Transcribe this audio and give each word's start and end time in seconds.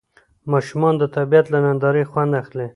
ماشومان 0.51 0.93
د 0.97 1.03
طبیعت 1.15 1.45
له 1.53 1.59
نندارې 1.65 2.03
خوند 2.11 2.31
اخلي 2.41 2.67